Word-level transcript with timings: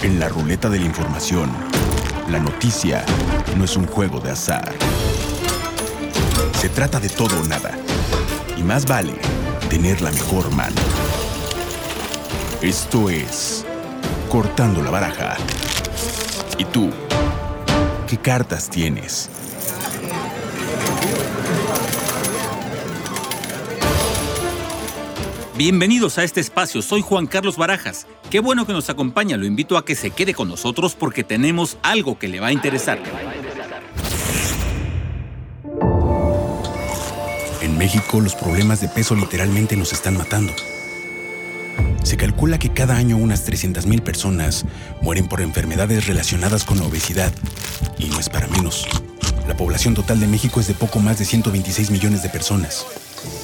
En 0.00 0.20
la 0.20 0.28
ruleta 0.28 0.70
de 0.70 0.78
la 0.78 0.86
información, 0.86 1.50
la 2.30 2.38
noticia 2.38 3.04
no 3.56 3.64
es 3.64 3.76
un 3.76 3.84
juego 3.86 4.20
de 4.20 4.30
azar. 4.30 4.72
Se 6.56 6.68
trata 6.68 7.00
de 7.00 7.08
todo 7.08 7.40
o 7.40 7.44
nada. 7.44 7.76
Y 8.56 8.62
más 8.62 8.86
vale 8.86 9.14
tener 9.68 10.00
la 10.00 10.12
mejor 10.12 10.54
mano. 10.54 10.80
Esto 12.62 13.10
es 13.10 13.66
Cortando 14.28 14.82
la 14.82 14.90
Baraja. 14.90 15.36
¿Y 16.58 16.64
tú? 16.66 16.90
¿Qué 18.06 18.18
cartas 18.18 18.70
tienes? 18.70 19.28
Bienvenidos 25.56 26.18
a 26.18 26.22
este 26.22 26.38
espacio, 26.38 26.82
soy 26.82 27.02
Juan 27.02 27.26
Carlos 27.26 27.56
Barajas. 27.56 28.06
Qué 28.30 28.40
bueno 28.40 28.66
que 28.66 28.74
nos 28.74 28.90
acompaña, 28.90 29.38
lo 29.38 29.46
invito 29.46 29.78
a 29.78 29.86
que 29.86 29.94
se 29.94 30.10
quede 30.10 30.34
con 30.34 30.48
nosotros 30.48 30.94
porque 30.94 31.24
tenemos 31.24 31.78
algo 31.82 32.18
que 32.18 32.28
le 32.28 32.40
va 32.40 32.48
a 32.48 32.52
interesar. 32.52 32.98
En 37.62 37.78
México 37.78 38.20
los 38.20 38.34
problemas 38.34 38.82
de 38.82 38.88
peso 38.88 39.14
literalmente 39.14 39.76
nos 39.76 39.94
están 39.94 40.18
matando. 40.18 40.52
Se 42.02 42.18
calcula 42.18 42.58
que 42.58 42.70
cada 42.70 42.96
año 42.96 43.16
unas 43.16 43.48
300.000 43.48 44.02
personas 44.02 44.66
mueren 45.00 45.26
por 45.26 45.40
enfermedades 45.40 46.06
relacionadas 46.06 46.64
con 46.64 46.78
la 46.78 46.84
obesidad. 46.84 47.32
Y 47.98 48.06
no 48.06 48.20
es 48.20 48.28
para 48.28 48.46
menos. 48.48 48.86
La 49.46 49.56
población 49.56 49.94
total 49.94 50.20
de 50.20 50.26
México 50.26 50.60
es 50.60 50.66
de 50.66 50.74
poco 50.74 51.00
más 51.00 51.18
de 51.18 51.24
126 51.24 51.90
millones 51.90 52.22
de 52.22 52.28
personas. 52.28 52.84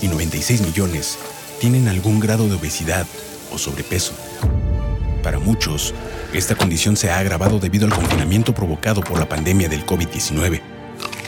Y 0.02 0.09
96 0.09 0.60
millones 0.60 1.18
tienen 1.59 1.88
algún 1.88 2.20
grado 2.20 2.46
de 2.48 2.54
obesidad 2.56 3.06
o 3.51 3.59
sobrepeso. 3.59 4.12
Para 5.24 5.38
muchos, 5.38 5.95
esta 6.34 6.55
condición 6.55 6.98
se 6.98 7.10
ha 7.10 7.19
agravado 7.19 7.59
debido 7.59 7.87
al 7.87 7.95
confinamiento 7.95 8.55
provocado 8.55 9.01
por 9.01 9.18
la 9.18 9.26
pandemia 9.26 9.71
del 9.71 9.87
COVID-19, 9.87 10.60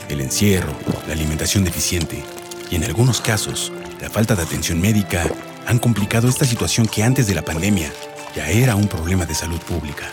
el 0.07 0.21
encierro, 0.21 0.71
la 1.07 1.13
alimentación 1.13 1.63
deficiente 1.63 2.23
y 2.69 2.75
en 2.75 2.83
algunos 2.83 3.21
casos, 3.21 3.73
la 3.99 4.11
falta 4.11 4.35
de 4.35 4.43
atención 4.43 4.79
médica 4.79 5.23
han 5.65 5.79
complicado 5.79 6.29
esta 6.29 6.45
situación 6.45 6.85
que 6.85 7.03
antes 7.03 7.25
de 7.25 7.33
la 7.33 7.41
pandemia 7.41 7.91
ya 8.35 8.47
era 8.51 8.75
un 8.75 8.87
problema 8.87 9.25
de 9.25 9.33
salud 9.33 9.59
pública. 9.61 10.05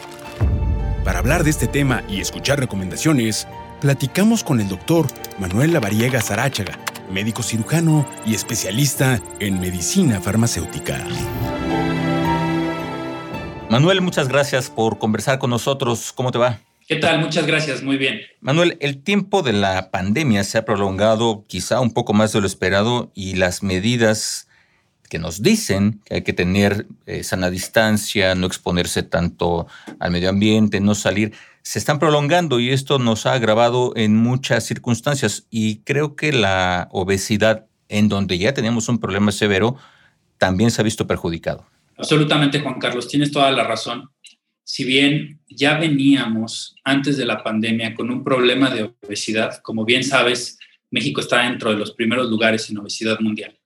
Para 1.04 1.18
hablar 1.18 1.44
de 1.44 1.50
este 1.50 1.66
tema 1.66 2.02
y 2.08 2.22
escuchar 2.22 2.58
recomendaciones, 2.58 3.46
platicamos 3.82 4.44
con 4.44 4.62
el 4.62 4.68
doctor 4.68 5.08
Manuel 5.38 5.74
Lavariega 5.74 6.22
Zaráchaga, 6.22 6.78
médico 7.12 7.42
cirujano 7.42 8.08
y 8.24 8.34
especialista 8.34 9.20
en 9.40 9.60
medicina 9.60 10.22
farmacéutica. 10.22 11.04
Manuel, 13.74 14.02
muchas 14.02 14.28
gracias 14.28 14.70
por 14.70 14.98
conversar 14.98 15.40
con 15.40 15.50
nosotros. 15.50 16.12
¿Cómo 16.12 16.30
te 16.30 16.38
va? 16.38 16.60
¿Qué 16.86 16.94
tal? 16.94 17.18
Muchas 17.18 17.44
gracias, 17.44 17.82
muy 17.82 17.96
bien. 17.96 18.20
Manuel, 18.40 18.78
el 18.80 19.02
tiempo 19.02 19.42
de 19.42 19.52
la 19.52 19.90
pandemia 19.90 20.44
se 20.44 20.58
ha 20.58 20.64
prolongado 20.64 21.44
quizá 21.48 21.80
un 21.80 21.92
poco 21.92 22.12
más 22.12 22.32
de 22.32 22.40
lo 22.40 22.46
esperado 22.46 23.10
y 23.16 23.34
las 23.34 23.64
medidas 23.64 24.46
que 25.10 25.18
nos 25.18 25.42
dicen 25.42 26.00
que 26.04 26.14
hay 26.14 26.22
que 26.22 26.32
tener 26.32 26.86
eh, 27.06 27.24
sana 27.24 27.50
distancia, 27.50 28.36
no 28.36 28.46
exponerse 28.46 29.02
tanto 29.02 29.66
al 29.98 30.12
medio 30.12 30.28
ambiente, 30.28 30.78
no 30.78 30.94
salir, 30.94 31.32
se 31.62 31.80
están 31.80 31.98
prolongando 31.98 32.60
y 32.60 32.70
esto 32.70 33.00
nos 33.00 33.26
ha 33.26 33.32
agravado 33.32 33.92
en 33.96 34.14
muchas 34.14 34.62
circunstancias 34.62 35.48
y 35.50 35.78
creo 35.78 36.14
que 36.14 36.32
la 36.32 36.86
obesidad, 36.92 37.66
en 37.88 38.08
donde 38.08 38.38
ya 38.38 38.54
tenemos 38.54 38.88
un 38.88 39.00
problema 39.00 39.32
severo, 39.32 39.74
también 40.38 40.70
se 40.70 40.80
ha 40.80 40.84
visto 40.84 41.08
perjudicado. 41.08 41.66
Absolutamente, 41.96 42.60
Juan 42.60 42.78
Carlos, 42.78 43.08
tienes 43.08 43.30
toda 43.30 43.50
la 43.50 43.64
razón. 43.64 44.10
Si 44.64 44.84
bien 44.84 45.40
ya 45.48 45.78
veníamos 45.78 46.74
antes 46.84 47.16
de 47.16 47.26
la 47.26 47.42
pandemia 47.42 47.94
con 47.94 48.10
un 48.10 48.24
problema 48.24 48.70
de 48.70 48.94
obesidad, 49.02 49.60
como 49.62 49.84
bien 49.84 50.02
sabes, 50.02 50.58
México 50.90 51.20
está 51.20 51.42
dentro 51.42 51.70
de 51.70 51.76
los 51.76 51.92
primeros 51.92 52.28
lugares 52.30 52.68
en 52.70 52.78
obesidad 52.78 53.20
mundial. 53.20 53.58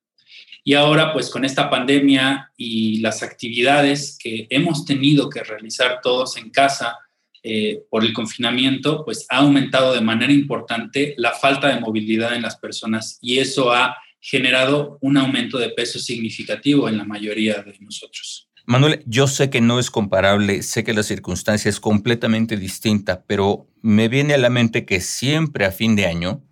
Y 0.64 0.74
ahora, 0.74 1.12
pues 1.12 1.30
con 1.30 1.44
esta 1.44 1.70
pandemia 1.70 2.52
y 2.56 2.98
las 2.98 3.22
actividades 3.22 4.18
que 4.20 4.46
hemos 4.50 4.84
tenido 4.84 5.30
que 5.30 5.42
realizar 5.42 6.00
todos 6.02 6.36
en 6.36 6.50
casa, 6.50 6.98
eh, 7.44 7.84
por 7.88 8.04
el 8.04 8.12
confinamiento, 8.12 9.04
pues 9.04 9.24
ha 9.30 9.38
aumentado 9.38 9.94
de 9.94 10.00
manera 10.00 10.32
importante 10.32 11.14
la 11.16 11.32
falta 11.32 11.68
de 11.68 11.80
movilidad 11.80 12.34
en 12.34 12.42
las 12.42 12.56
personas 12.56 13.18
y 13.22 13.38
eso 13.38 13.72
ha 13.72 13.96
generado 14.20 14.98
un 15.00 15.16
aumento 15.16 15.58
de 15.58 15.70
peso 15.70 15.98
significativo 15.98 16.88
en 16.88 16.96
la 16.98 17.04
mayoría 17.04 17.62
de 17.62 17.76
nosotros. 17.80 18.48
Manuel, 18.66 19.02
yo 19.06 19.26
sé 19.26 19.48
que 19.48 19.62
no 19.62 19.78
es 19.78 19.90
comparable, 19.90 20.62
sé 20.62 20.84
que 20.84 20.92
la 20.92 21.02
circunstancia 21.02 21.70
es 21.70 21.80
completamente 21.80 22.58
distinta, 22.58 23.24
pero 23.26 23.66
me 23.80 24.08
viene 24.08 24.34
a 24.34 24.38
la 24.38 24.50
mente 24.50 24.84
que 24.84 25.00
siempre 25.00 25.64
a 25.64 25.72
fin 25.72 25.96
de 25.96 26.04
año 26.04 26.42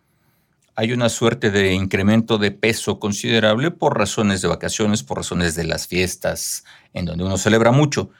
hay 0.77 0.93
una 0.93 1.09
suerte 1.09 1.51
de 1.51 1.75
incremento 1.75 2.39
de 2.39 2.53
peso 2.53 2.99
considerable 3.01 3.71
por 3.71 3.99
razones 3.99 4.43
de 4.43 4.49
vacaciones, 4.49 5.03
por 5.03 5.19
razones 5.19 5.55
de 5.55 5.65
las 5.65 5.89
fiestas, 5.89 6.65
en 6.95 7.07
donde 7.07 7.25
uno 7.25 7.37
celebra 7.39 7.71
mucho. 7.71 8.11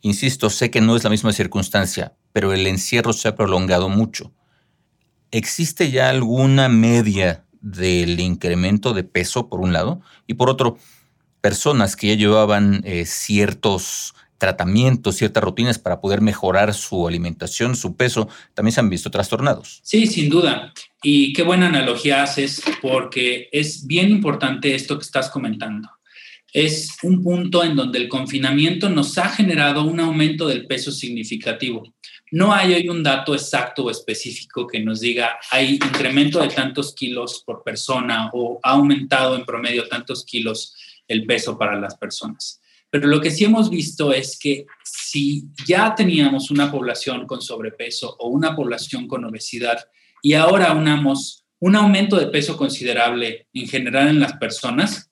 Insisto, 0.00 0.50
sé 0.50 0.70
que 0.70 0.80
no 0.80 0.96
es 0.96 1.04
la 1.04 1.10
misma 1.10 1.32
circunstancia, 1.32 2.14
pero 2.32 2.52
el 2.52 2.66
encierro 2.66 3.12
se 3.12 3.28
ha 3.28 3.36
prolongado 3.36 3.88
mucho. 3.88 4.32
¿Existe 5.30 5.90
ya 5.90 6.08
alguna 6.08 6.68
media 6.68 7.46
del 7.60 8.20
incremento 8.20 8.92
de 8.92 9.04
peso, 9.04 9.48
por 9.48 9.60
un 9.60 9.72
lado? 9.72 10.00
Y 10.26 10.34
por 10.34 10.50
otro, 10.50 10.78
personas 11.40 11.96
que 11.96 12.08
ya 12.08 12.14
llevaban 12.14 12.82
eh, 12.84 13.04
ciertos 13.06 14.14
tratamientos, 14.38 15.16
ciertas 15.16 15.44
rutinas 15.44 15.78
para 15.78 16.00
poder 16.00 16.22
mejorar 16.22 16.72
su 16.72 17.06
alimentación, 17.06 17.76
su 17.76 17.94
peso, 17.96 18.28
también 18.54 18.72
se 18.72 18.80
han 18.80 18.88
visto 18.88 19.10
trastornados. 19.10 19.80
Sí, 19.82 20.06
sin 20.06 20.30
duda. 20.30 20.72
Y 21.02 21.34
qué 21.34 21.42
buena 21.42 21.66
analogía 21.66 22.22
haces 22.22 22.62
porque 22.80 23.48
es 23.52 23.86
bien 23.86 24.10
importante 24.10 24.74
esto 24.74 24.98
que 24.98 25.04
estás 25.04 25.28
comentando 25.28 25.90
es 26.52 26.96
un 27.02 27.22
punto 27.22 27.62
en 27.62 27.76
donde 27.76 27.98
el 27.98 28.08
confinamiento 28.08 28.88
nos 28.88 29.18
ha 29.18 29.28
generado 29.28 29.84
un 29.84 30.00
aumento 30.00 30.48
del 30.48 30.66
peso 30.66 30.90
significativo. 30.90 31.94
No 32.32 32.54
hay 32.54 32.74
hoy 32.74 32.88
un 32.88 33.02
dato 33.02 33.34
exacto 33.34 33.84
o 33.84 33.90
específico 33.90 34.66
que 34.66 34.78
nos 34.78 35.00
diga 35.00 35.38
hay 35.50 35.74
incremento 35.74 36.40
de 36.40 36.48
tantos 36.48 36.94
kilos 36.94 37.42
por 37.44 37.64
persona 37.64 38.30
o 38.32 38.60
ha 38.62 38.70
aumentado 38.70 39.34
en 39.34 39.44
promedio 39.44 39.88
tantos 39.88 40.24
kilos 40.24 40.76
el 41.08 41.26
peso 41.26 41.58
para 41.58 41.78
las 41.80 41.96
personas. 41.96 42.60
Pero 42.88 43.08
lo 43.08 43.20
que 43.20 43.32
sí 43.32 43.44
hemos 43.44 43.68
visto 43.68 44.12
es 44.12 44.38
que 44.38 44.66
si 44.84 45.48
ya 45.66 45.94
teníamos 45.94 46.50
una 46.52 46.70
población 46.70 47.26
con 47.26 47.42
sobrepeso 47.42 48.16
o 48.18 48.28
una 48.28 48.54
población 48.54 49.08
con 49.08 49.24
obesidad 49.24 49.78
y 50.22 50.34
ahora 50.34 50.72
unamos 50.72 51.44
un 51.58 51.76
aumento 51.76 52.16
de 52.16 52.28
peso 52.28 52.56
considerable 52.56 53.48
en 53.52 53.68
general 53.68 54.08
en 54.08 54.20
las 54.20 54.34
personas, 54.34 55.09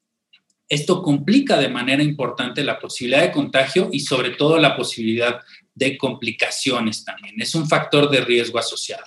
esto 0.68 1.02
complica 1.02 1.58
de 1.58 1.68
manera 1.68 2.02
importante 2.02 2.62
la 2.62 2.78
posibilidad 2.78 3.22
de 3.22 3.32
contagio 3.32 3.88
y 3.92 4.00
sobre 4.00 4.30
todo 4.30 4.58
la 4.58 4.76
posibilidad 4.76 5.40
de 5.74 5.96
complicaciones 5.96 7.04
también. 7.04 7.40
Es 7.40 7.54
un 7.54 7.68
factor 7.68 8.10
de 8.10 8.20
riesgo 8.20 8.58
asociado. 8.58 9.04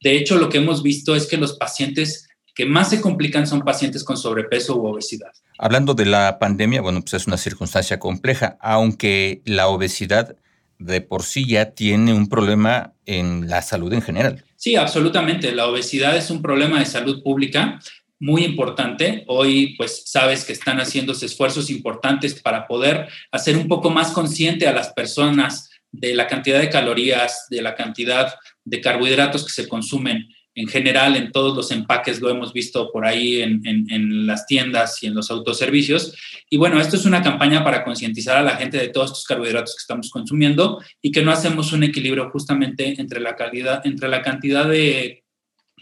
De 0.00 0.16
hecho, 0.16 0.36
lo 0.36 0.48
que 0.48 0.58
hemos 0.58 0.82
visto 0.82 1.14
es 1.14 1.26
que 1.26 1.36
los 1.36 1.56
pacientes 1.56 2.28
que 2.54 2.66
más 2.66 2.90
se 2.90 3.00
complican 3.00 3.46
son 3.46 3.62
pacientes 3.62 4.04
con 4.04 4.16
sobrepeso 4.16 4.76
u 4.76 4.86
obesidad. 4.86 5.32
Hablando 5.58 5.94
de 5.94 6.06
la 6.06 6.38
pandemia, 6.38 6.82
bueno, 6.82 7.00
pues 7.00 7.14
es 7.14 7.26
una 7.26 7.38
circunstancia 7.38 7.98
compleja, 7.98 8.58
aunque 8.60 9.42
la 9.46 9.68
obesidad 9.68 10.36
de 10.78 11.00
por 11.00 11.22
sí 11.22 11.46
ya 11.46 11.70
tiene 11.70 12.12
un 12.12 12.28
problema 12.28 12.94
en 13.06 13.48
la 13.48 13.62
salud 13.62 13.92
en 13.92 14.02
general. 14.02 14.44
Sí, 14.56 14.76
absolutamente. 14.76 15.52
La 15.54 15.66
obesidad 15.66 16.16
es 16.16 16.30
un 16.30 16.42
problema 16.42 16.78
de 16.78 16.86
salud 16.86 17.22
pública 17.22 17.80
muy 18.22 18.44
importante. 18.44 19.24
Hoy, 19.26 19.74
pues, 19.76 20.04
sabes 20.06 20.44
que 20.44 20.52
están 20.52 20.78
haciéndose 20.78 21.26
esfuerzos 21.26 21.70
importantes 21.70 22.40
para 22.40 22.68
poder 22.68 23.08
hacer 23.32 23.56
un 23.56 23.66
poco 23.66 23.90
más 23.90 24.12
consciente 24.12 24.68
a 24.68 24.72
las 24.72 24.92
personas 24.92 25.68
de 25.90 26.14
la 26.14 26.28
cantidad 26.28 26.60
de 26.60 26.70
calorías, 26.70 27.46
de 27.50 27.60
la 27.62 27.74
cantidad 27.74 28.32
de 28.64 28.80
carbohidratos 28.80 29.44
que 29.44 29.50
se 29.50 29.66
consumen 29.66 30.28
en 30.54 30.68
general 30.68 31.16
en 31.16 31.32
todos 31.32 31.56
los 31.56 31.70
empaques, 31.72 32.20
lo 32.20 32.30
hemos 32.30 32.52
visto 32.52 32.92
por 32.92 33.06
ahí 33.06 33.40
en, 33.40 33.62
en, 33.64 34.26
las 34.26 34.46
tiendas 34.46 35.02
y 35.02 35.06
en 35.06 35.14
los 35.14 35.30
autoservicios. 35.30 36.14
Y 36.48 36.58
bueno, 36.58 36.78
esto 36.80 36.96
es 36.96 37.06
una 37.06 37.22
campaña 37.22 37.64
para 37.64 37.82
concientizar 37.82 38.36
a 38.36 38.42
la 38.42 38.56
gente 38.56 38.76
de 38.76 38.88
todos 38.88 39.10
estos 39.10 39.24
carbohidratos 39.24 39.74
que 39.74 39.80
estamos 39.80 40.10
consumiendo 40.10 40.80
y 41.00 41.10
que 41.10 41.22
no 41.22 41.32
hacemos 41.32 41.72
un 41.72 41.84
equilibrio 41.84 42.30
justamente 42.30 43.00
entre 43.00 43.20
la 43.20 43.34
calidad, 43.34 43.80
entre 43.84 44.08
la 44.08 44.22
cantidad 44.22 44.68
de 44.68 45.21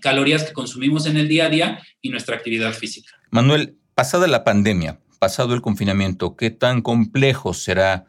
calorías 0.00 0.44
que 0.44 0.52
consumimos 0.52 1.06
en 1.06 1.16
el 1.16 1.28
día 1.28 1.46
a 1.46 1.48
día 1.48 1.82
y 2.00 2.10
nuestra 2.10 2.36
actividad 2.36 2.72
física. 2.72 3.12
Manuel, 3.30 3.76
pasada 3.94 4.26
la 4.26 4.44
pandemia, 4.44 4.98
pasado 5.18 5.54
el 5.54 5.60
confinamiento, 5.60 6.36
¿qué 6.36 6.50
tan 6.50 6.82
complejo 6.82 7.54
será, 7.54 8.06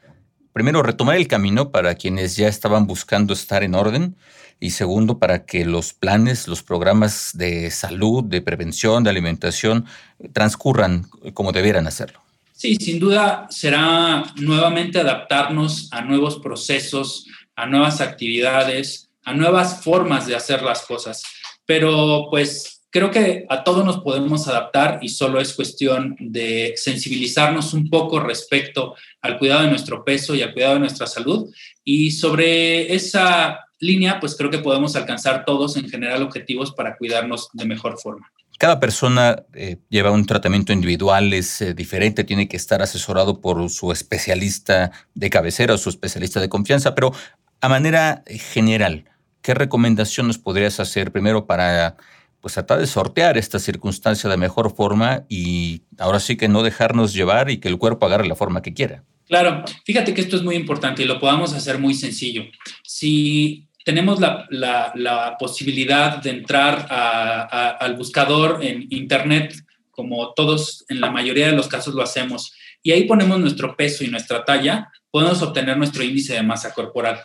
primero, 0.54 0.82
retomar 0.82 1.18
el 1.18 1.28
camino 1.28 1.72
para 1.72 1.96
quienes 1.96 2.36
ya 2.36 2.48
estaban 2.48 2.88
buscando 2.88 3.34
estar 3.34 3.64
en 3.64 3.76
orden? 3.76 4.16
Y 4.60 4.72
segundo, 4.72 5.18
para 5.18 5.46
que 5.46 5.66
los 5.66 5.94
planes, 5.94 6.48
los 6.48 6.62
programas 6.62 7.32
de 7.34 7.72
salud, 7.72 8.24
de 8.24 8.42
prevención, 8.42 9.04
de 9.04 9.10
alimentación, 9.10 9.86
transcurran 10.34 11.08
como 11.34 11.52
debieran 11.52 11.88
hacerlo. 11.88 12.22
Sí, 12.54 12.76
sin 12.76 13.00
duda 13.00 13.48
será 13.50 14.24
nuevamente 14.36 15.00
adaptarnos 15.00 15.90
a 15.92 16.02
nuevos 16.02 16.38
procesos, 16.38 17.26
a 17.56 17.66
nuevas 17.66 18.02
actividades, 18.02 19.10
a 19.24 19.34
nuevas 19.34 19.84
formas 19.84 20.28
de 20.28 20.36
hacer 20.36 20.62
las 20.62 20.84
cosas. 20.84 21.24
Pero 21.66 22.28
pues 22.30 22.82
creo 22.92 23.10
que 23.10 23.46
a 23.50 23.64
todos 23.64 23.86
nos 23.86 24.02
podemos 24.02 24.48
adaptar 24.48 25.00
y 25.02 25.10
solo 25.10 25.40
es 25.40 25.54
cuestión 25.54 26.16
de 26.20 26.74
sensibilizarnos 26.76 27.74
un 27.74 27.90
poco 27.90 28.20
respecto 28.20 28.96
al 29.22 29.40
cuidado 29.40 29.64
de 29.64 29.70
nuestro 29.70 30.04
peso 30.04 30.36
y 30.36 30.42
al 30.42 30.54
cuidado 30.54 30.76
de 30.76 30.82
nuestra 30.82 31.08
salud. 31.08 31.52
Y 31.84 32.12
sobre 32.12 32.94
esa 32.94 33.60
línea, 33.80 34.20
pues 34.20 34.36
creo 34.36 34.52
que 34.52 34.60
podemos 34.60 34.96
alcanzar 34.96 35.46
todos 35.46 35.78
en 35.78 35.90
general 35.90 36.22
objetivos 36.22 36.72
para 36.72 36.98
cuidarnos 36.98 37.50
de 37.54 37.66
mejor 37.66 38.00
forma. 38.00 38.32
Cada 38.60 38.80
persona 38.80 39.44
eh, 39.54 39.78
lleva 39.90 40.12
un 40.12 40.26
tratamiento 40.26 40.72
individual, 40.72 41.34
es 41.34 41.64
eh, 41.64 41.74
diferente, 41.74 42.24
tiene 42.24 42.48
que 42.48 42.58
estar 42.58 42.82
asesorado 42.84 43.42
por 43.42 43.68
su 43.72 43.92
especialista 43.92 44.92
de 45.16 45.32
cabecera 45.32 45.74
o 45.74 45.78
su 45.80 45.90
especialista 45.90 46.40
de 46.40 46.50
confianza, 46.50 46.94
pero 46.94 47.12
a 47.60 47.70
manera 47.70 48.24
general, 48.28 49.06
¿qué 49.42 49.54
recomendación 49.54 50.28
nos 50.28 50.38
podrías 50.38 50.80
hacer 50.80 51.12
primero 51.12 51.46
para 51.46 51.98
pues, 52.42 52.54
tratar 52.54 52.80
de 52.80 52.88
sortear 52.88 53.38
esta 53.38 53.60
circunstancia 53.60 54.30
de 54.30 54.38
mejor 54.38 54.76
forma 54.76 55.24
y 55.30 55.84
ahora 55.98 56.20
sí 56.20 56.38
que 56.38 56.48
no 56.48 56.64
dejarnos 56.64 57.14
llevar 57.14 57.50
y 57.50 57.58
que 57.58 57.68
el 57.68 57.78
cuerpo 57.78 58.06
agarre 58.06 58.28
la 58.28 58.36
forma 58.36 58.62
que 58.62 58.74
quiera? 58.74 59.04
Claro, 59.28 59.64
fíjate 59.86 60.14
que 60.14 60.22
esto 60.22 60.36
es 60.36 60.44
muy 60.44 60.56
importante 60.56 61.04
y 61.04 61.06
lo 61.06 61.20
podamos 61.20 61.54
hacer 61.54 61.78
muy 61.78 61.94
sencillo. 61.94 62.44
Si 62.84 63.66
tenemos 63.86 64.20
la, 64.20 65.38
posibilidad 65.40 66.18
de 66.22 66.32
entrar 66.32 66.88
al 66.90 67.96
buscador 67.96 68.60
en 68.62 68.88
Internet, 68.90 69.56
como 69.90 70.34
todos 70.34 70.86
en 70.90 71.00
la 71.00 71.12
mayoría 71.12 71.48
de 71.48 71.54
los 71.54 71.68
casos 71.68 71.94
lo 71.94 72.04
hacemos, 72.04 72.54
y 72.84 72.92
ahí 72.92 73.04
ponemos 73.06 73.40
nuestro 73.40 73.76
peso 73.76 74.04
y 74.04 74.08
nuestra 74.08 74.44
talla, 74.44 74.92
podemos 75.10 75.42
obtener 75.42 75.78
nuestro 75.78 76.04
índice 76.04 76.34
de 76.34 76.44
masa 76.44 76.74
corporal. 76.74 77.22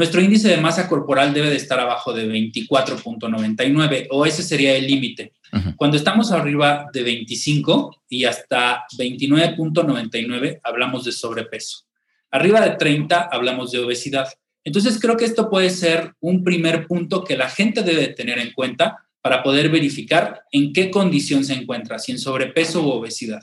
Nuestro 0.00 0.22
índice 0.22 0.48
de 0.48 0.56
masa 0.56 0.88
corporal 0.88 1.34
debe 1.34 1.50
de 1.50 1.56
estar 1.56 1.78
abajo 1.78 2.14
de 2.14 2.26
24.99 2.26 4.06
o 4.08 4.24
ese 4.24 4.42
sería 4.42 4.74
el 4.74 4.86
límite. 4.86 5.34
Cuando 5.76 5.98
estamos 5.98 6.32
arriba 6.32 6.86
de 6.90 7.02
25 7.02 8.04
y 8.08 8.24
hasta 8.24 8.84
29.99 8.96 10.60
hablamos 10.64 11.04
de 11.04 11.12
sobrepeso. 11.12 11.80
Arriba 12.30 12.62
de 12.62 12.76
30 12.76 13.28
hablamos 13.30 13.72
de 13.72 13.80
obesidad. 13.80 14.26
Entonces 14.64 14.98
creo 14.98 15.18
que 15.18 15.26
esto 15.26 15.50
puede 15.50 15.68
ser 15.68 16.14
un 16.20 16.44
primer 16.44 16.86
punto 16.86 17.22
que 17.22 17.36
la 17.36 17.50
gente 17.50 17.82
debe 17.82 18.08
tener 18.08 18.38
en 18.38 18.54
cuenta 18.54 19.06
para 19.20 19.42
poder 19.42 19.68
verificar 19.68 20.44
en 20.50 20.72
qué 20.72 20.90
condición 20.90 21.44
se 21.44 21.52
encuentra, 21.52 21.98
si 21.98 22.12
en 22.12 22.18
sobrepeso 22.18 22.82
u 22.82 22.88
obesidad, 22.88 23.42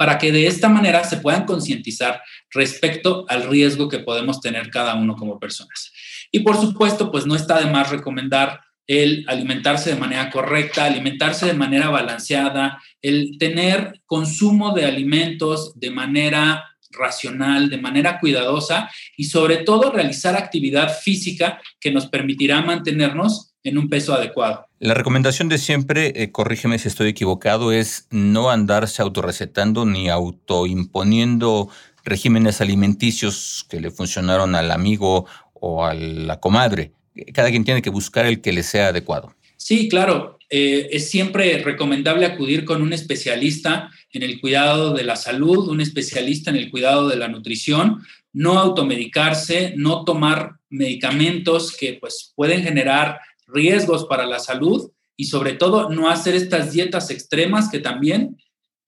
para 0.00 0.16
que 0.16 0.32
de 0.32 0.46
esta 0.46 0.70
manera 0.70 1.04
se 1.04 1.18
puedan 1.18 1.44
concientizar 1.44 2.22
respecto 2.54 3.26
al 3.28 3.42
riesgo 3.42 3.90
que 3.90 3.98
podemos 3.98 4.40
tener 4.40 4.70
cada 4.70 4.94
uno 4.94 5.14
como 5.14 5.38
personas. 5.38 5.92
Y 6.32 6.40
por 6.40 6.56
supuesto, 6.56 7.10
pues 7.10 7.26
no 7.26 7.36
está 7.36 7.60
de 7.60 7.70
más 7.70 7.90
recomendar 7.90 8.62
el 8.86 9.26
alimentarse 9.28 9.90
de 9.90 10.00
manera 10.00 10.30
correcta, 10.30 10.86
alimentarse 10.86 11.44
de 11.44 11.52
manera 11.52 11.90
balanceada, 11.90 12.82
el 13.02 13.36
tener 13.38 14.00
consumo 14.06 14.72
de 14.72 14.86
alimentos 14.86 15.78
de 15.78 15.90
manera 15.90 16.64
racional, 16.92 17.68
de 17.68 17.76
manera 17.76 18.20
cuidadosa 18.20 18.90
y 19.18 19.24
sobre 19.24 19.58
todo 19.58 19.92
realizar 19.92 20.34
actividad 20.34 20.98
física 20.98 21.60
que 21.78 21.92
nos 21.92 22.06
permitirá 22.06 22.62
mantenernos 22.62 23.49
en 23.64 23.78
un 23.78 23.88
peso 23.88 24.14
adecuado. 24.14 24.66
La 24.78 24.94
recomendación 24.94 25.48
de 25.48 25.58
siempre, 25.58 26.12
eh, 26.16 26.32
corrígeme 26.32 26.78
si 26.78 26.88
estoy 26.88 27.08
equivocado, 27.08 27.72
es 27.72 28.06
no 28.10 28.50
andarse 28.50 29.02
autorrecetando 29.02 29.84
ni 29.84 30.08
autoimponiendo 30.08 31.68
regímenes 32.04 32.60
alimenticios 32.60 33.66
que 33.68 33.80
le 33.80 33.90
funcionaron 33.90 34.54
al 34.54 34.70
amigo 34.70 35.26
o 35.54 35.84
a 35.84 35.94
la 35.94 36.40
comadre. 36.40 36.92
Cada 37.34 37.50
quien 37.50 37.64
tiene 37.64 37.82
que 37.82 37.90
buscar 37.90 38.26
el 38.26 38.40
que 38.40 38.52
le 38.52 38.62
sea 38.62 38.88
adecuado. 38.88 39.34
Sí, 39.56 39.88
claro. 39.88 40.38
Eh, 40.48 40.88
es 40.90 41.10
siempre 41.10 41.62
recomendable 41.62 42.26
acudir 42.26 42.64
con 42.64 42.82
un 42.82 42.92
especialista 42.92 43.90
en 44.12 44.22
el 44.22 44.40
cuidado 44.40 44.94
de 44.94 45.04
la 45.04 45.14
salud, 45.14 45.68
un 45.68 45.80
especialista 45.80 46.50
en 46.50 46.56
el 46.56 46.70
cuidado 46.70 47.08
de 47.08 47.16
la 47.16 47.28
nutrición, 47.28 48.02
no 48.32 48.58
automedicarse, 48.58 49.74
no 49.76 50.04
tomar 50.04 50.54
medicamentos 50.70 51.76
que 51.76 51.98
pues, 52.00 52.32
pueden 52.34 52.62
generar 52.62 53.20
riesgos 53.52 54.06
para 54.06 54.26
la 54.26 54.38
salud 54.38 54.90
y 55.16 55.26
sobre 55.26 55.52
todo 55.52 55.90
no 55.90 56.08
hacer 56.08 56.34
estas 56.34 56.72
dietas 56.72 57.10
extremas 57.10 57.68
que 57.68 57.78
también 57.78 58.36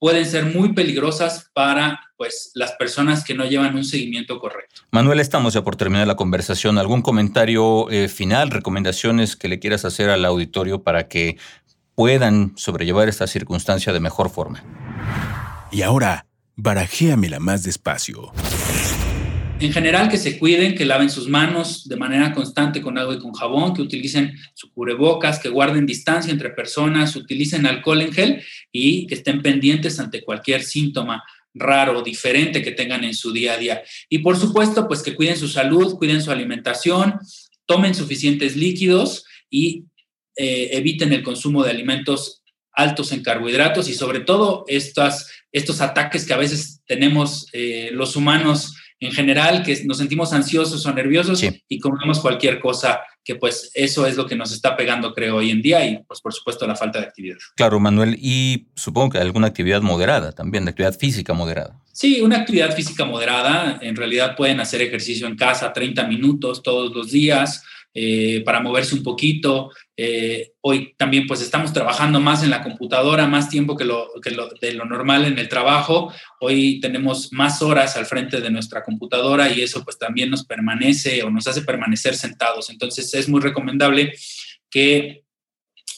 pueden 0.03 0.27
ser 0.27 0.47
muy 0.47 0.73
peligrosas 0.73 1.49
para 1.55 2.01
pues, 2.17 2.51
las 2.55 2.73
personas 2.73 3.23
que 3.23 3.35
no 3.35 3.45
llevan 3.45 3.77
un 3.77 3.85
seguimiento 3.85 4.41
correcto. 4.41 4.83
Manuel, 4.91 5.21
estamos 5.21 5.55
ya 5.55 5.63
por 5.63 5.77
terminar 5.77 6.09
la 6.09 6.17
conversación. 6.17 6.77
¿Algún 6.77 7.03
comentario 7.03 7.89
eh, 7.89 8.09
final, 8.09 8.51
recomendaciones 8.51 9.37
que 9.37 9.47
le 9.47 9.61
quieras 9.61 9.85
hacer 9.85 10.11
al 10.11 10.25
auditorio 10.25 10.83
para 10.83 11.07
que 11.07 11.37
puedan 11.95 12.53
sobrellevar 12.57 13.09
esta 13.09 13.29
circunstancia 13.29 13.93
de 13.93 14.01
mejor 14.01 14.29
forma? 14.31 14.65
Y 15.71 15.83
ahora, 15.83 16.27
barajéamela 16.57 17.39
más 17.39 17.63
despacio. 17.63 18.33
En 19.63 19.73
general, 19.73 20.09
que 20.09 20.17
se 20.17 20.41
cuiden, 20.41 20.75
que 20.75 20.85
laven 20.85 21.09
sus 21.09 21.29
manos 21.29 21.89
de 21.89 21.95
manera 21.95 22.33
constante 22.33 22.83
con 22.83 22.99
agua 22.99 23.15
y 23.15 23.21
con 23.21 23.33
jabón, 23.33 23.73
que 23.73 23.81
utilicen 23.81 24.37
su 24.55 24.73
cubrebocas, 24.73 25.39
que 25.39 25.51
guarden 25.51 25.87
distancia 25.87 26.33
entre 26.33 26.51
personas, 26.51 27.15
utilicen 27.15 27.65
alcohol 27.67 28.03
en 28.03 28.13
gel 28.13 28.43
y 28.73 29.07
que 29.07 29.15
estén 29.15 29.41
pendientes 29.41 30.01
ante 30.01 30.25
cualquier 30.25 30.65
síntoma 30.65 31.23
raro 31.55 32.01
o 32.01 32.03
diferente 32.03 32.61
que 32.61 32.73
tengan 32.73 33.05
en 33.05 33.15
su 33.15 33.33
día 33.33 33.53
a 33.53 33.57
día. 33.57 33.83
Y 34.09 34.19
por 34.19 34.37
supuesto, 34.37 34.89
pues 34.89 35.01
que 35.01 35.15
cuiden 35.15 35.37
su 35.37 35.47
salud, 35.47 35.95
cuiden 35.95 36.23
su 36.23 36.33
alimentación, 36.33 37.21
tomen 37.65 37.95
suficientes 37.95 38.57
líquidos 38.57 39.25
y 39.49 39.85
eh, 40.35 40.71
eviten 40.73 41.13
el 41.13 41.23
consumo 41.23 41.63
de 41.63 41.71
alimentos 41.71 42.43
altos 42.73 43.13
en 43.13 43.23
carbohidratos 43.23 43.89
y 43.89 43.95
sobre 43.95 44.19
todo 44.19 44.65
estas, 44.67 45.31
estos 45.53 45.81
ataques 45.81 46.27
que 46.27 46.33
a 46.33 46.39
veces 46.39 46.81
tenemos 46.85 47.47
eh, 47.53 47.91
los 47.93 48.17
humanos 48.17 48.72
en 49.07 49.13
general, 49.13 49.63
que 49.63 49.85
nos 49.85 49.99
sentimos 49.99 50.33
ansiosos 50.33 50.85
o 50.87 50.93
nerviosos 50.93 51.43
y 51.69 51.79
comemos 51.81 52.21
cualquier 52.21 52.61
cosa, 52.61 53.01
que 53.25 53.35
pues 53.35 53.71
eso 53.75 54.07
es 54.07 54.17
lo 54.17 54.27
que 54.27 54.37
nos 54.37 54.53
está 54.53 54.77
pegando, 54.77 55.13
creo, 55.13 55.37
hoy 55.37 55.51
en 55.51 55.61
día 55.61 55.85
y 55.85 55.99
pues 56.07 56.21
por 56.21 56.33
supuesto 56.33 56.67
la 56.67 56.77
falta 56.77 57.01
de 57.01 57.07
actividad. 57.07 57.37
Claro, 57.57 57.81
Manuel, 57.81 58.17
y 58.21 58.69
supongo 58.75 59.11
que 59.11 59.19
alguna 59.19 59.49
actividad 59.49 59.83
moderada 59.83 60.33
también, 60.33 60.65
de 60.65 60.71
actividad 60.71 60.97
física 60.97 61.33
moderada. 61.33 61.81
Sí, 61.93 62.21
una 62.21 62.39
actividad 62.39 62.75
física 62.75 63.05
moderada, 63.05 63.79
en 63.83 63.97
realidad 63.97 64.37
pueden 64.37 64.61
hacer 64.61 64.81
ejercicio 64.81 65.27
en 65.27 65.37
casa 65.37 65.73
30 65.73 66.07
minutos 66.07 66.63
todos 66.63 66.95
los 66.95 67.11
días, 67.11 67.65
eh, 67.95 68.43
para 68.45 68.61
moverse 68.61 68.95
un 68.95 69.03
poquito. 69.03 69.71
Eh, 69.97 70.53
hoy 70.63 70.95
también 70.97 71.27
pues 71.27 71.43
estamos 71.43 71.73
trabajando 71.73 72.21
más 72.21 72.43
en 72.43 72.51
la 72.51 72.63
computadora, 72.63 73.27
más 73.27 73.49
tiempo 73.49 73.77
que, 73.77 73.85
lo, 73.85 74.09
que 74.23 74.31
lo, 74.31 74.49
de 74.49 74.73
lo 74.73 74.85
normal 74.85 75.25
en 75.25 75.39
el 75.39 75.49
trabajo. 75.49 76.13
Hoy 76.41 76.81
tenemos 76.81 77.33
más 77.33 77.63
horas 77.63 77.97
al 77.97 78.07
frente 78.07 78.41
de 78.41 78.51
nuestra 78.51 78.83
computadora 78.83 79.51
y 79.51 79.61
eso 79.61 79.85
pues 79.85 79.99
también 79.99 80.31
nos 80.31 80.45
permanece 80.45 81.23
o 81.23 81.31
nos 81.31 81.47
hace 81.47 81.63
permanecer 81.63 82.15
sentados. 82.15 82.71
Entonces 82.71 83.13
es 83.15 83.29
muy 83.29 83.41
recomendable 83.41 84.13
que 84.71 85.22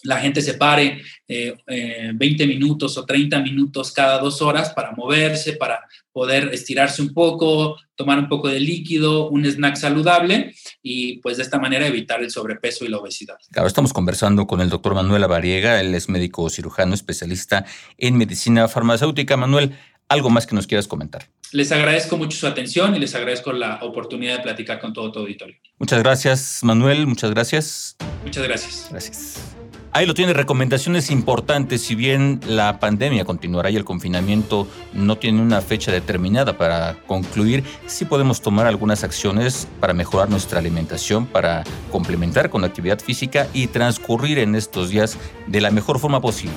la 0.04 0.18
gente 0.20 0.42
se 0.42 0.54
pare 0.54 1.02
20 1.26 1.62
eh, 1.66 2.46
minutos 2.46 2.96
o 2.98 3.04
30 3.04 3.40
minutos 3.40 3.90
cada 3.90 4.18
dos 4.18 4.40
horas 4.42 4.70
para 4.70 4.92
moverse, 4.92 5.54
para 5.54 5.80
poder 6.12 6.50
estirarse 6.52 7.02
un 7.02 7.12
poco, 7.12 7.76
tomar 7.96 8.18
un 8.18 8.28
poco 8.28 8.48
de 8.48 8.60
líquido, 8.60 9.28
un 9.30 9.44
snack 9.44 9.76
saludable 9.76 10.54
y 10.82 11.18
pues 11.18 11.38
de 11.38 11.42
esta 11.42 11.58
manera 11.58 11.86
evitar 11.86 12.22
el 12.22 12.30
sobrepeso 12.30 12.84
y 12.84 12.88
la 12.88 12.98
obesidad. 12.98 13.36
Claro, 13.50 13.66
estamos 13.66 13.92
conversando 13.92 14.46
con 14.46 14.60
el 14.60 14.68
doctor 14.68 14.94
Manuel 14.94 15.24
Avariega, 15.24 15.80
él 15.80 15.94
es 15.94 16.08
médico 16.08 16.48
cirujano 16.50 16.94
especialista 16.94 17.64
en 17.96 18.16
medicina 18.16 18.68
farmacéutica. 18.68 19.36
Manuel, 19.38 19.72
¿algo 20.08 20.28
más 20.28 20.46
que 20.46 20.54
nos 20.54 20.66
quieras 20.66 20.86
comentar? 20.86 21.28
Les 21.52 21.72
agradezco 21.72 22.18
mucho 22.18 22.36
su 22.36 22.46
atención 22.46 22.94
y 22.94 22.98
les 22.98 23.14
agradezco 23.14 23.52
la 23.52 23.78
oportunidad 23.82 24.36
de 24.36 24.42
platicar 24.42 24.80
con 24.80 24.92
todo 24.92 25.10
tu 25.12 25.20
auditorio. 25.20 25.56
Muchas 25.78 26.00
gracias, 26.02 26.60
Manuel. 26.62 27.06
Muchas 27.06 27.30
gracias. 27.30 27.96
Muchas 28.22 28.42
gracias. 28.44 28.88
Gracias. 28.90 29.53
Ahí 29.96 30.06
lo 30.06 30.14
tiene, 30.14 30.32
recomendaciones 30.32 31.12
importantes. 31.12 31.82
Si 31.82 31.94
bien 31.94 32.40
la 32.48 32.80
pandemia 32.80 33.24
continuará 33.24 33.70
y 33.70 33.76
el 33.76 33.84
confinamiento 33.84 34.66
no 34.92 35.18
tiene 35.18 35.40
una 35.40 35.60
fecha 35.60 35.92
determinada 35.92 36.58
para 36.58 36.96
concluir, 37.06 37.62
sí 37.86 38.04
podemos 38.04 38.42
tomar 38.42 38.66
algunas 38.66 39.04
acciones 39.04 39.68
para 39.78 39.94
mejorar 39.94 40.28
nuestra 40.30 40.58
alimentación, 40.58 41.26
para 41.26 41.62
complementar 41.92 42.50
con 42.50 42.62
la 42.62 42.66
actividad 42.66 42.98
física 42.98 43.46
y 43.54 43.68
transcurrir 43.68 44.40
en 44.40 44.56
estos 44.56 44.90
días 44.90 45.16
de 45.46 45.60
la 45.60 45.70
mejor 45.70 46.00
forma 46.00 46.20
posible. 46.20 46.56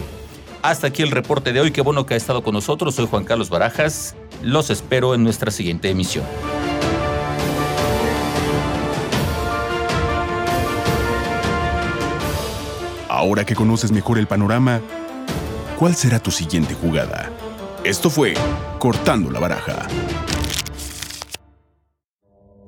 Hasta 0.63 0.87
aquí 0.87 1.03
el 1.03 1.11
reporte 1.11 1.53
de 1.53 1.61
hoy. 1.61 1.69
Qué 1.69 1.81
bueno 1.81 2.07
que 2.07 2.15
ha 2.15 2.17
estado 2.17 2.41
con 2.41 2.55
nosotros. 2.55 2.95
Soy 2.95 3.05
Juan 3.05 3.23
Carlos 3.23 3.51
Barajas. 3.51 4.15
Los 4.41 4.71
espero 4.71 5.13
en 5.13 5.23
nuestra 5.23 5.51
siguiente 5.51 5.91
emisión. 5.91 6.25
Ahora 13.17 13.43
que 13.47 13.55
conoces 13.55 13.91
mejor 13.91 14.19
el 14.19 14.27
panorama, 14.27 14.79
¿cuál 15.79 15.95
será 15.95 16.19
tu 16.19 16.29
siguiente 16.29 16.75
jugada? 16.75 17.31
Esto 17.83 18.11
fue 18.11 18.35
Cortando 18.77 19.31
la 19.31 19.39
Baraja. 19.39 19.87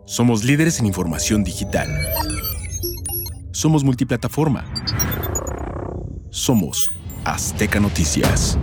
Somos 0.06 0.44
líderes 0.44 0.80
en 0.80 0.88
información 0.88 1.44
digital. 1.44 1.88
Somos 3.52 3.84
multiplataforma. 3.84 4.66
Somos 6.32 6.90
Azteca 7.26 7.80
Noticias. 7.80 8.58